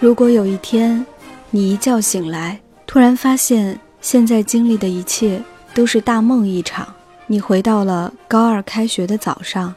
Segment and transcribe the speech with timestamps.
[0.00, 1.04] 如果有一天，
[1.50, 5.42] 你一觉醒来，突然发现现在经历的一切
[5.74, 6.94] 都是大梦一场，
[7.26, 9.74] 你回到了高二开学的早上，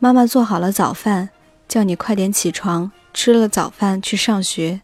[0.00, 1.30] 妈妈做好了早饭，
[1.68, 4.80] 叫你快点起床，吃了早饭去上学。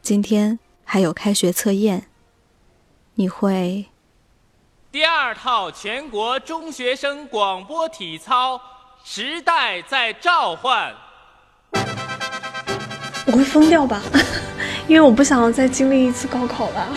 [0.00, 2.06] 今天还有开学测验，
[3.16, 3.84] 你会？
[4.90, 8.58] 第二套全国中学生广播体操，
[9.04, 10.94] 时代在召唤。
[13.30, 14.02] 我会疯掉吧，
[14.88, 16.92] 因为我不想要再经历一次高考了。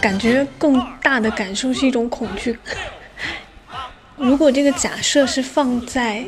[0.00, 2.58] 感觉更大的感受是一种恐惧。
[4.16, 6.24] 如果这个假设是放在，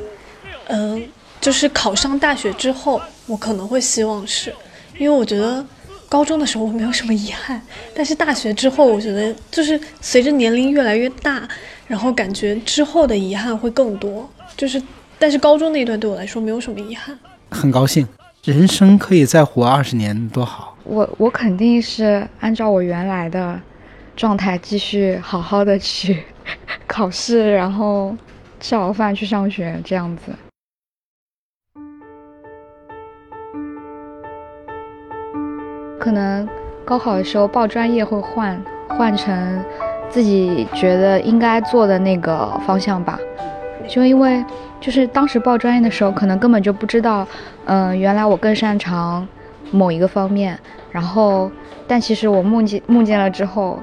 [0.66, 1.00] 呃，
[1.40, 4.54] 就是考上大学之后，我可能会希望是，
[4.98, 5.64] 因为我觉得
[6.10, 7.62] 高中的时候我没有什么遗憾，
[7.94, 11.48] 但是大学之后，我觉得就是随着年龄越来越大，
[11.86, 14.30] 然后感觉之后的遗憾会更多。
[14.58, 14.82] 就是，
[15.18, 17.18] 但是高中那段对我来说没有什么遗憾。
[17.48, 18.06] 很高兴。
[18.44, 20.76] 人生可以再活二十年，多好！
[20.82, 23.60] 我我肯定是按照我原来的
[24.16, 26.24] 状态继续好好的去
[26.88, 28.16] 考试，然后
[28.58, 30.32] 吃好饭去上学，这样子。
[36.00, 36.48] 可能
[36.84, 39.64] 高考的时候报专业会换换成
[40.10, 43.16] 自己觉得应该做的那个方向吧，
[43.92, 44.44] 就因为。
[44.82, 47.24] 就是当时报专业的时候，可能根本就不知道，
[47.66, 49.24] 嗯，原来我更擅长
[49.70, 50.58] 某一个方面。
[50.90, 51.48] 然后，
[51.86, 53.78] 但其实我梦见梦见了之后，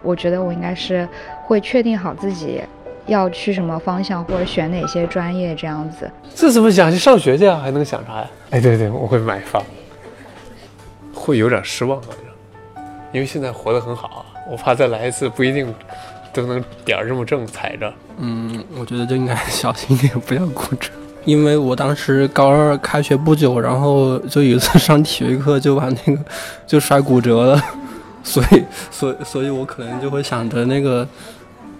[0.00, 1.06] 我觉得我应该是
[1.44, 2.62] 会确定好自己
[3.04, 6.10] 要去什么方向或者选哪些专业这样子。
[6.34, 7.60] 这怎么想去上学去啊？
[7.62, 8.26] 还能想啥呀？
[8.52, 9.62] 哎，对对，我会买房，
[11.12, 12.82] 会有点失望反正，
[13.12, 15.74] 因为现在活得很好，我怕再来一次不一定。
[16.32, 20.90] 都能点儿这么正踩着，嗯，我觉得就应该 小心一点，不要骨折。
[21.24, 26.18] 因为我当时高二开学不久，然后就有一次上体育课就把那个
[26.66, 27.62] 就摔骨折了，
[28.24, 31.06] 所以，所，所以我可能就会想着那个，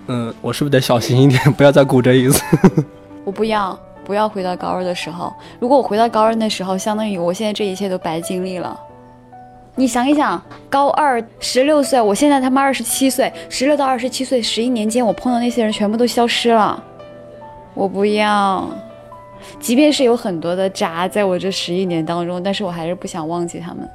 [0.07, 2.41] 嗯，我是不是得小心一点， 不要再骨折一次？
[3.25, 5.33] 我不要，不要回到高二的时候。
[5.59, 8.79] 如果我回到高二那时候，相当于我现在这一切都白经历了。
[9.75, 16.83] 你想一想，高二十六岁，我现在他妈二十七岁，十六到二十七岁十一年间，我碰到那些人全部都消失了。
[17.73, 18.69] 我不要，
[19.59, 23.89] 即便是有很多的渣在我这十一年当中，但是我还是不想忘记他们。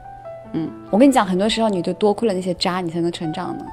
[0.54, 3.64] 嗯，我跟你讲，很多时候你就多亏了那些渣，你才能成长呢。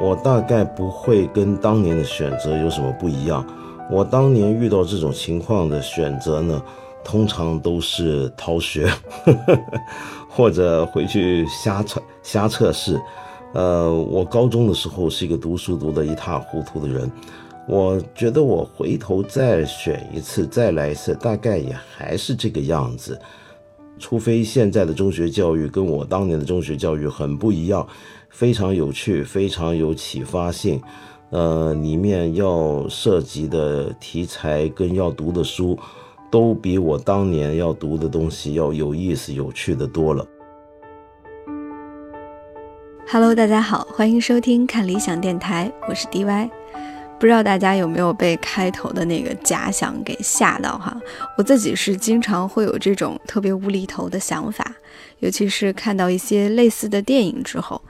[0.00, 3.44] 我大概不会跟当年的选择有什么不一样。
[3.90, 6.62] 我当年遇到这种情况的选择呢？
[7.06, 8.90] 通常都是逃学，
[9.24, 9.60] 呵 呵
[10.28, 13.00] 或者回去瞎测瞎测试。
[13.54, 17.08] 呃，我高中的时候是一个读书读得一塌糊涂的人。
[17.68, 23.18] 我觉得我回头再选一次，再来一次，大概也还是这个样子。
[24.00, 27.86] 除非现在的中学教育跟我当年的中学教育很不一样，
[28.30, 30.82] 非常有趣，非常有启发性。
[31.30, 35.78] 呃，里面要涉及的题材跟要读的书。
[36.30, 40.26] 都比我当年要读的东西要有意思、有趣的多了。
[43.08, 46.50] Hello，大家好，欢迎收听看理想电台，我是 DY。
[47.18, 50.94] 不知道大家有没有被开头的那个假想给吓到哈？
[51.38, 54.74] 我自己是经常会有这种特别无厘头的想法，
[55.20, 57.80] 尤其是看到一些类似的电影之后。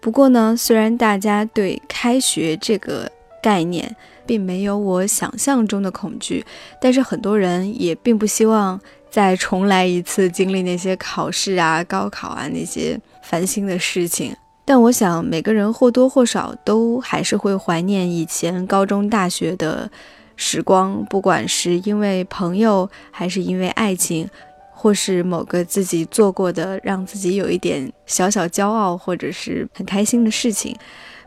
[0.00, 3.10] 不过呢，虽然大家对开学这个
[3.42, 3.94] 概念，
[4.26, 6.44] 并没有我想象中的恐惧，
[6.80, 8.80] 但是很多人也并不希望
[9.10, 14.34] 再重来一次经历那些考试啊、高考啊那些烦心的事情。
[14.64, 19.90] 但我想每个人或多或少都还是会怀念以前高中、大学的
[20.36, 24.26] 时光，不管是因为朋友，还是因为爱情，
[24.72, 30.74] 或是某个自己做过的让自己有一点小小骄傲或者是很开心的事情。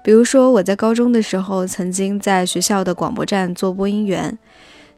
[0.03, 4.38] 比如说，我在高中的时候，曾经在学校的广播站做播音员，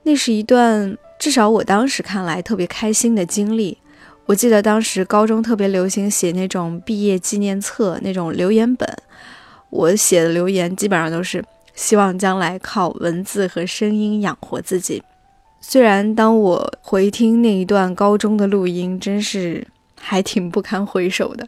[0.04, 3.78] 那是一段至少我当时看来特别开心的经历。
[4.25, 8.88] 我记得当时高中特别流行写那种毕业纪念册那种留言本，
[9.72, 11.44] 我写的留言基本上都是
[11.74, 15.02] 希望将来靠文字和声音养活自己。
[15.60, 19.66] 虽然当我回听那一段高中的录音，真是
[20.00, 21.48] 还挺不堪回首的。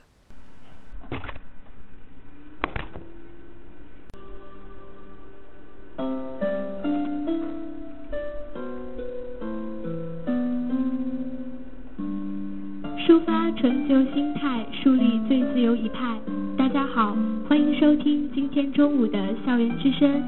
[13.57, 16.17] 纯旧心态，树立最自由一派。
[16.57, 17.15] 大家好，
[17.47, 20.23] 欢迎收听今天中午的校园之声，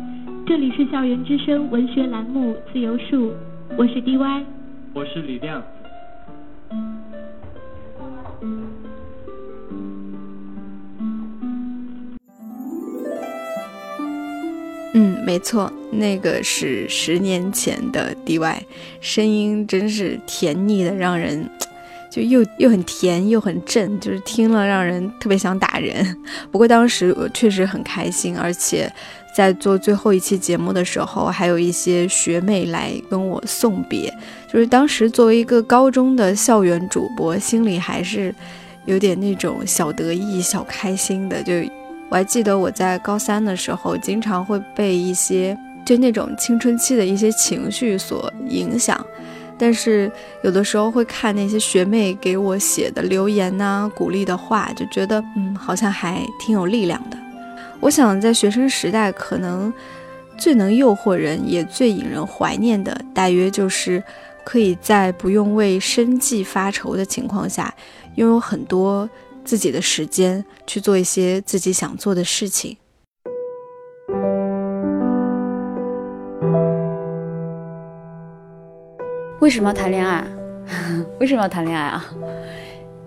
[0.45, 3.31] 这里是校园之声文学栏目《自由树》，
[3.77, 4.43] 我是 DY。
[4.93, 5.63] 我是李亮。
[14.93, 18.59] 嗯，没错，那个是十年前的 DY，
[18.99, 21.49] 声音真是甜腻的，让人
[22.13, 26.15] 就又又很甜又很正，就是听了让人特别想打人。
[26.51, 28.87] 不过当时我确实很开心，而且
[29.35, 34.13] 在做最后一期节目的时候，还有一些学妹来跟我送别。
[34.51, 38.33] 就是当时作为一个高中的校园主播，心里还是
[38.85, 41.53] 有点那种小得意、小开心的，就。
[42.09, 49.03] 我还记得我在高三的时候，经常会被一些就那种青春期的一些情绪所影响，
[49.57, 50.11] 但是
[50.43, 57.17] 有的时候会看那些学妹给我写的留言呐、鼓励的话，就觉得嗯，好像还挺有力量的。
[57.79, 59.73] 我想在学生时代，可能
[60.37, 64.03] 最能诱惑人，也最引人怀念的，大约就是
[64.43, 67.73] 可以在不用为生计发愁的情况下，
[68.15, 69.09] 拥有很多。
[69.45, 72.77] 自己的时间去做一些自己想做的事情。
[79.43, 80.23] 为什么要谈恋爱？
[81.19, 82.05] 为什么要谈恋爱啊？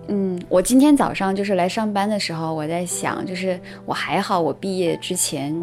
[0.07, 5.59] 嗯，我今天早上就是来上班的时候，我在想，就是我还好，我毕业之前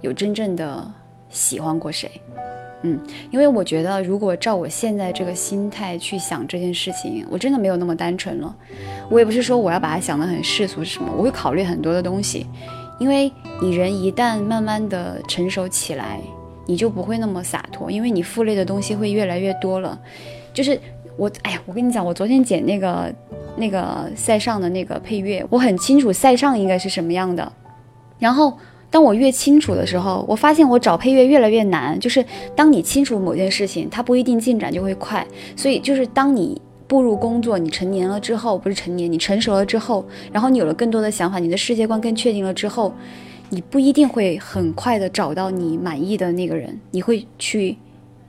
[0.00, 0.82] 有真正的
[1.28, 2.10] 喜欢过谁。
[2.84, 2.98] 嗯，
[3.30, 8.56] 因为我觉得，如果照我现在这个心态去想这件事情，我真的没有那么单纯了。
[9.10, 12.46] 我也不是说我要把它想得很世俗是什么，我会考虑很多的东西。
[12.98, 16.18] 因为你人一旦慢慢的成熟起来，
[16.68, 19.98] 你就不会那么洒脱，因为你负累的东西会越来越多了。
[20.54, 20.78] 就是
[21.16, 23.12] 我，哎呀，我跟你讲，我昨天剪那个
[23.56, 27.52] 那个塞尚的那个配乐，我很清楚塞尚应该是什么样的，
[28.20, 28.56] 然后。
[28.90, 32.00] 当我越清楚的时候，我发现我找配乐越来越难。
[32.00, 32.24] 就是
[32.56, 35.26] 当你清楚某件事情，它不一定进展就会快。
[35.54, 42.90] 所以就是当你步入工作，你成年了之后，不是成年，你成熟了之后，然后你有了更多的想法，你的世界观更确定了之后，
[43.50, 47.76] 你不一定会很快的找到你满意的那个人，你会去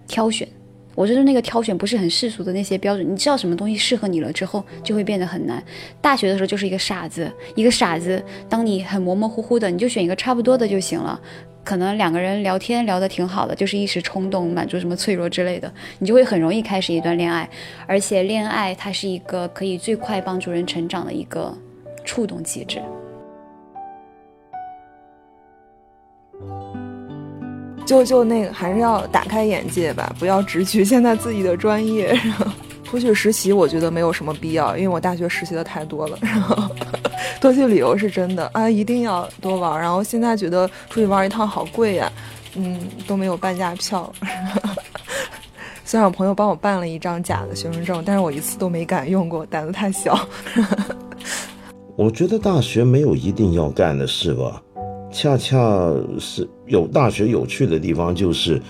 [0.07, 0.48] 挑选。
[0.95, 5.63] 我觉得那个挑选不是很世俗的那些标准，你知道什么东西适合你了之后，就会变得很难。
[6.01, 8.21] 大学的时候就是一个傻子，一个傻子。
[8.50, 11.19] 当你很模模糊糊的，你就选一个差不多的就行了。
[11.63, 17.50] 可能两个人聊天聊得挺好的，就是一时冲动，满足什么脆弱之类的，你就会很容易开始一段恋爱。
[17.86, 21.56] 而且恋爱它是一个可以最快帮助人成长的一个
[22.04, 22.81] 触动机制。
[27.89, 32.15] 就就那个还是要打开眼界吧，不要只局限在自己的专业。
[32.38, 32.53] 上
[32.83, 36.15] 出去实习，我觉得没有什么必要，因为我大学实习的太多了。
[36.21, 36.56] 然后
[37.41, 39.81] 多去旅游是真的啊，一定要多玩。
[39.81, 42.12] 然后现在觉得出去玩一趟好贵呀，
[42.53, 44.13] 嗯，都没有半价票。
[45.83, 50.15] 虽然我朋友帮我办了一张假的学生证，但是我一次都没敢用过，胆子太小。
[51.95, 54.62] 我觉得大学没有一定要干的事吧。
[55.11, 58.61] 恰恰是有大学有趣的地方，就是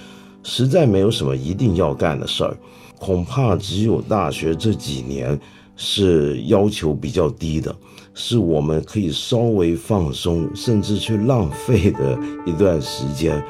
[0.44, 2.58] 实在没有什么一定要干的事儿，
[2.98, 5.40] 恐怕只有大学这几年
[5.76, 7.76] 是要求比较低的，
[8.14, 13.44] 是我们可以稍微放松，甚至去浪费的一段时间。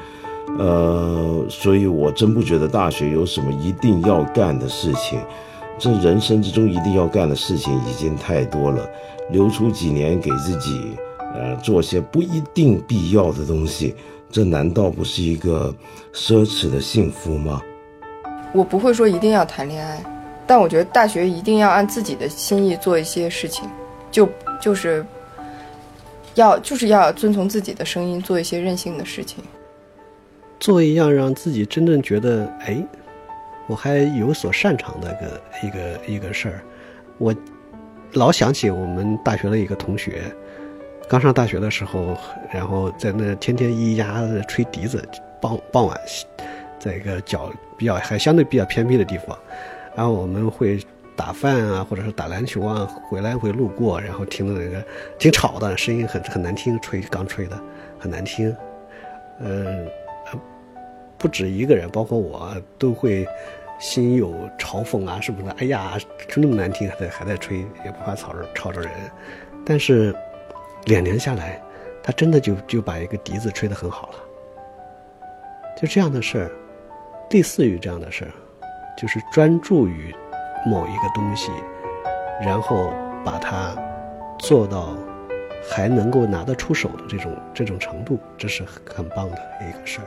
[0.58, 5.20] 呃，所以我真不觉得大学有什么一定要干的事情，
[5.78, 8.84] 这人生之中一定要干的事情已经太多了，
[9.30, 10.96] 留出几年给自己。
[11.32, 13.94] 呃，做些不一定必要的东西，
[14.30, 15.74] 这难道不是一个
[16.12, 17.62] 奢侈的幸福吗？
[18.52, 20.02] 我不会说一定要谈恋爱，
[20.46, 23.68] 但我觉得大学一定要按自己的心意做一些事情，
[24.10, 24.28] 就
[24.60, 25.06] 就是
[26.34, 29.42] 要就是要遵从自己的声音，做一些任性的事情，
[30.58, 32.84] 做一样让自己真正觉得哎，
[33.68, 36.60] 我还有所擅长的个一个一个事儿。
[37.18, 37.32] 我
[38.14, 40.22] 老想起我们大学的一个同学。
[41.10, 42.16] 刚上大学的时候，
[42.52, 45.04] 然后在那天天咿咿呀吹笛子，
[45.40, 46.00] 傍傍晚，
[46.78, 49.36] 在一个角比较还相对比较偏僻的地方，
[49.96, 50.78] 然后我们会
[51.16, 54.80] 打饭啊，或者是打篮球啊，回来会路过，然后听到那个
[55.18, 57.60] 挺吵的声音，很很难听，吹刚吹的
[57.98, 58.54] 很难听，
[59.40, 59.88] 嗯，
[61.18, 63.26] 不止一个人，包括我都会
[63.80, 65.52] 心有嘲讽啊，是不是？
[65.58, 65.98] 哎呀，
[66.28, 68.92] 吹那么难听，还在还在吹，也不怕吵着吵着人，
[69.66, 70.14] 但是。
[70.86, 71.60] 两年下来，
[72.02, 74.14] 他真的就就把一个笛子吹得很好了。
[75.80, 76.50] 就这样的事儿，
[77.30, 78.30] 类似于这样的事儿，
[78.98, 80.14] 就是专注于
[80.66, 81.50] 某一个东西，
[82.42, 82.92] 然后
[83.24, 83.74] 把它
[84.38, 84.96] 做到
[85.70, 90.06] 还能够拿得出手的这种这种程度，这是很棒的一个事儿。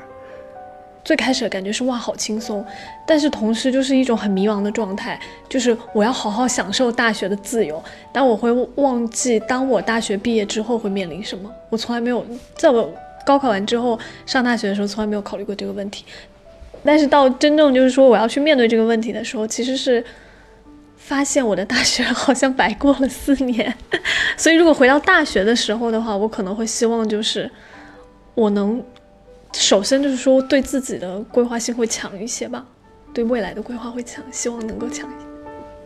[1.03, 2.65] 最开始的感觉是哇，好轻松，
[3.05, 5.19] 但是同时就是一种很迷茫的状态，
[5.49, 11.51] 就是我要好好享受大学的自由，但我会忘记当我大学毕业之后会面临什么。
[11.69, 12.89] 我从来没有在我
[13.25, 16.05] 高考完之后上大学的时候，从来没有考虑过这个问题。
[16.85, 20.03] 但是到真正就是说我要去面对这个问题的时候，其实是
[20.97, 23.73] 发现我的大学 好像白过了四年。
[24.35, 27.49] 所以如果回到大学的时候的话，我可能会希望就是
[28.35, 28.83] 我能
[29.53, 32.65] 首先就是说对自己的规划性会强一些吧，
[33.13, 35.27] 对未来的规划会强，希望能够强一些。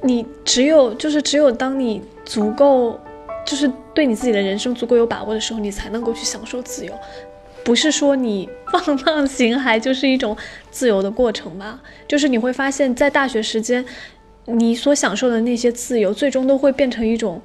[0.01, 2.99] 你只有就是只有当你足够
[3.45, 6.93] 就是对你自己的人生足够有把握的时候，你才能够去享受自由。
[7.63, 10.35] 不是说你放浪形骸就是一种
[10.71, 11.81] 自由的过程吧？
[12.07, 13.83] 就是你会发现在大学时间，
[14.45, 17.41] 你所享受的那些自由，最终都会变成一种，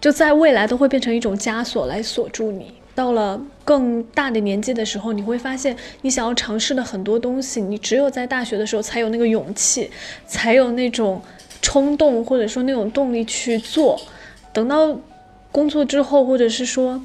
[0.00, 2.72] 就在未来都会变成一种枷锁来锁住你。
[2.98, 9.88] 到了更大的年纪的时候，你会发现你想要尝试的很多东西，你只有在大学的时候才有那个勇气，
[10.26, 11.22] 才有那种
[11.62, 14.00] 冲动或者说那种动力去做。
[14.52, 14.98] 等到
[15.52, 17.00] 工作之后，或者是说，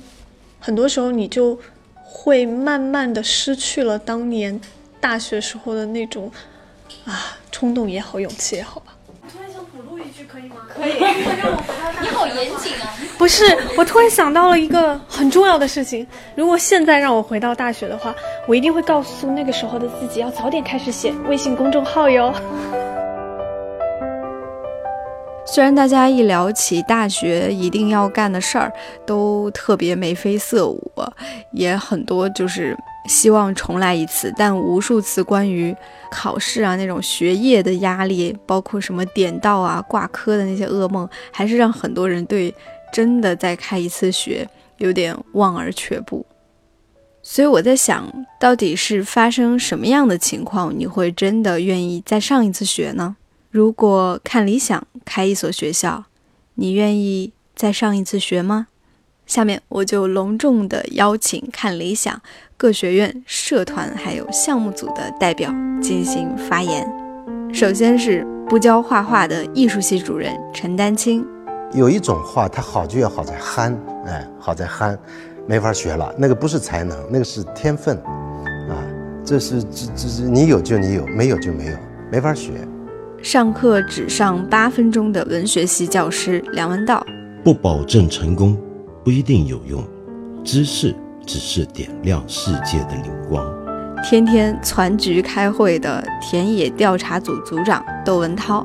[0.60, 1.60] 很多时候你就。
[2.16, 4.62] 会慢慢的失去了当年
[5.02, 6.32] 大学时候的那种
[7.06, 8.96] 啊冲动也好，勇气也好吧。
[9.22, 10.58] 我突然想补录一句，可以吗？
[10.70, 10.94] 可以。
[12.02, 12.96] 你好严谨啊！
[13.18, 13.44] 不是，
[13.76, 16.06] 我突然想到了一个很重要的事情。
[16.36, 18.14] 如果现在让我回到大学的话，
[18.46, 22.30] 我一定会告诉那个时候的自己，要早点开始写微信公众号哟。
[25.48, 28.70] 虽然大家一聊起大学一定要干的事儿，
[29.06, 30.92] 都特别眉飞色舞，
[31.54, 32.78] 也很多就是
[33.08, 35.74] 希望重来一次，但无数次关于
[36.12, 42.54] 考试啊那种学业的压力，包括什么点到啊挂科的那些噩梦，还是让很多人对
[42.92, 44.46] 真的再开一次学
[44.78, 46.26] 有点望而却步。
[47.22, 53.16] 所以我在想，到底是发生什么样的情况，你会真的愿意再上一次学呢？
[53.50, 56.06] 如果看理想开一所学校，
[56.56, 58.68] 你愿意再上一次学吗？
[59.26, 62.22] 下面我就隆重的邀请看理想
[62.58, 65.50] 各学院社团还有项目组的代表
[65.82, 66.86] 进行发言。
[67.54, 71.26] 首先是不教画画的艺术系主任陈丹青。
[71.74, 73.76] 有一种话，它好就要好在憨，
[74.06, 74.98] 哎，好在憨，
[75.48, 76.14] 没法学了。
[76.18, 77.98] 那个不是才能，那个是天分，
[78.70, 78.78] 啊，
[79.26, 81.78] 这是这这这你有就你有，没有就没有，
[82.12, 82.52] 没法学。
[83.24, 87.04] 上课只上八分钟的文学系教师梁文道，
[87.44, 88.56] 不保证成功，
[89.04, 89.84] 不一定有用，
[90.44, 90.94] 知识
[91.26, 93.44] 只是点亮世界的灵光。
[94.04, 98.64] 天天攒局开会的田野调查组组长窦文涛，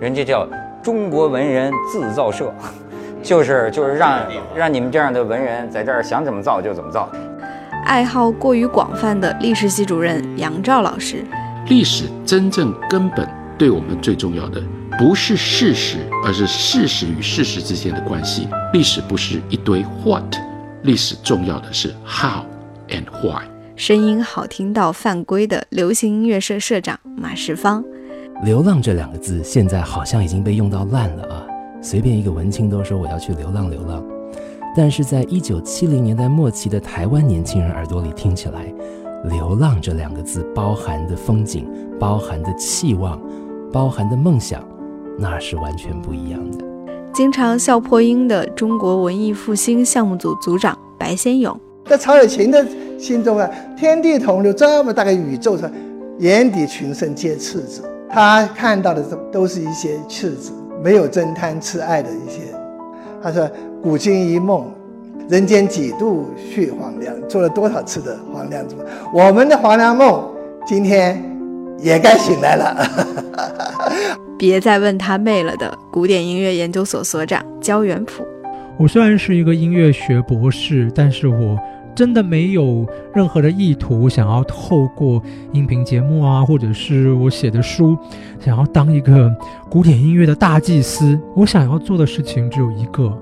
[0.00, 0.48] 人家叫
[0.82, 2.52] 中国文人自造社，
[3.22, 4.20] 就是就是让
[4.54, 7.10] 让你们这样的文人在这儿想怎么造就怎么造。
[7.84, 11.24] 爱好过于广泛的历史系主任杨照老师，
[11.68, 13.28] 历史真正根本。
[13.56, 14.62] 对我们最重要的
[14.96, 18.46] 不是事实，而是事实与事实之间的关系。
[18.72, 20.22] 历史不是一堆 what，
[20.82, 22.44] 历史重要的是 how
[22.88, 23.42] and why。
[23.74, 27.82] 声音好听到犯规的流行音乐社社长马世芳，
[28.44, 31.44] 流浪这两个字现在好像已经被用到烂了啊！
[31.82, 34.04] 随便一个文青都说我要去流浪流浪。
[34.76, 38.72] 但是在一九七零年代末期的台湾年轻人耳朵里听起来，
[39.24, 41.68] 流浪这两个字包含的风景，
[41.98, 43.20] 包含的期望。
[43.70, 44.66] 包含的梦想，
[45.18, 46.64] 那是完全不一样的。
[47.12, 52.66] 经常笑破音的中国文艺复兴项目组组长白先勇，在曹雪芹的
[52.98, 55.70] 心中啊，天地同流这么大个宇宙上，
[56.20, 62.42] 眼底群生皆赤子，他看到的都都是一些赤子，没有真贪痴爱的一些。
[63.22, 63.50] 他说
[63.82, 64.72] ：“古今一梦，
[65.28, 67.14] 人间几度续黄粱？
[67.28, 68.86] 做了多少次的黄粱梦？
[69.12, 70.24] 我们的黄粱梦，
[70.66, 71.22] 今天。”
[71.80, 72.76] 也该醒来了，
[74.36, 78.26] 别再问他妹了的古典音乐研究所所长焦元溥。
[78.76, 81.56] 我虽然是一个音乐学博士，但是我
[81.98, 87.98] 真的没有任何的意图想要透过音频节目啊，或者是我写的书，
[88.38, 89.28] 想要当一个
[89.68, 91.20] 古典音乐的大祭司。
[91.34, 93.12] 我想要做的事情只有一个，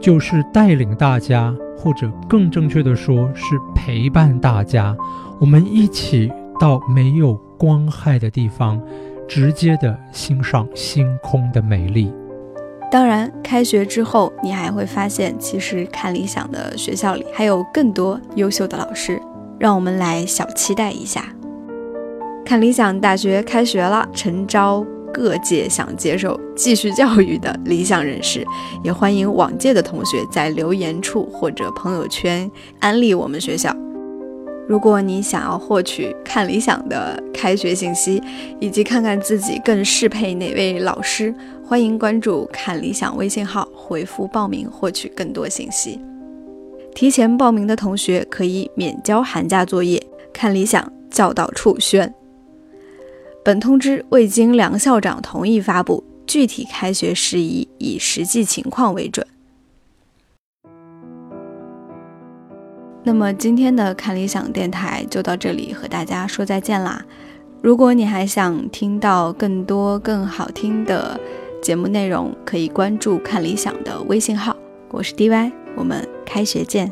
[0.00, 4.96] 就是带领大家，或者更正确的说是陪伴大家，
[5.38, 7.40] 我们一起到没有。
[7.56, 8.80] 光害的地方，
[9.28, 12.12] 直接的欣赏星空的美丽。
[12.90, 19.20] 当然，开学之后，你还会发现，其实看理想的学校里还有更多优秀的老师，
[19.58, 21.26] 让我们来小期待一下。
[22.46, 28.42] 看理想大学开学了，诚招各界想接受继续教育的理想人士，
[28.82, 33.70] 也欢迎往届的同学在留言处或者朋友圈安利我们学校。
[34.66, 38.22] 如果你想要获取看理想的开学信息，
[38.60, 41.34] 以及看看自己更适配哪位老师，
[41.68, 46.00] 欢迎关注看理想微信号，回复报名获取更多信息。
[46.94, 50.02] 提前报名的同学可以免交寒假作业。
[50.32, 52.14] 看理想教导处宣，
[53.44, 59.26] 本通知未经梁校长同意发布，具体开学事宜以实际情况为准。
[63.02, 67.04] 那么今天的看理想电台就到这里，和大家说再见啦！
[67.60, 71.18] 如果你还想听到更多更好听的
[71.68, 74.56] 节目内容，可以关注看理想的微信号，
[74.90, 76.90] 我是 DY，我们开学见。